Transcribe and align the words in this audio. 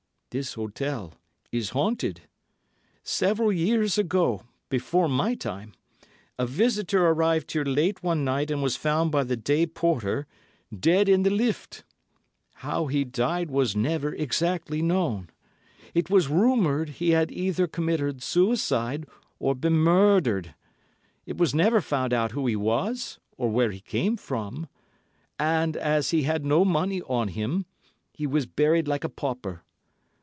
This 0.33 0.53
hotel 0.53 1.15
is 1.51 1.71
haunted. 1.71 2.21
Several 3.03 3.51
years 3.51 3.97
ago, 3.97 4.43
before 4.69 5.09
my 5.09 5.35
time, 5.35 5.73
a 6.39 6.45
visitor 6.47 7.05
arrived 7.05 7.51
here 7.51 7.65
late 7.65 8.01
one 8.01 8.23
night 8.23 8.49
and 8.49 8.63
was 8.63 8.77
found 8.77 9.11
by 9.11 9.25
the 9.25 9.35
day 9.35 9.65
porter 9.65 10.27
dead 10.73 11.09
in 11.09 11.23
the 11.23 11.29
lift. 11.29 11.83
How 12.53 12.85
he 12.87 13.03
died 13.03 13.51
was 13.51 13.75
never 13.75 14.15
exactly 14.15 14.81
known; 14.81 15.31
it 15.93 16.09
was 16.09 16.29
rumoured 16.29 16.91
he 16.91 17.09
had 17.09 17.29
either 17.29 17.67
committed 17.67 18.23
suicide 18.23 19.07
or 19.37 19.53
been 19.53 19.79
murdered. 19.79 20.55
It 21.25 21.37
was 21.37 21.53
never 21.53 21.81
found 21.81 22.13
out 22.13 22.31
who 22.31 22.47
he 22.47 22.55
was 22.55 23.19
or 23.35 23.49
where 23.49 23.71
he 23.71 23.81
came 23.81 24.15
from, 24.15 24.69
and, 25.37 25.75
as 25.75 26.11
he 26.11 26.23
had 26.23 26.45
no 26.45 26.63
money 26.63 27.01
on 27.01 27.27
him, 27.27 27.65
he 28.13 28.25
was 28.25 28.45
buried 28.45 28.87
like 28.87 29.03
a 29.03 29.09
pauper. 29.09 29.63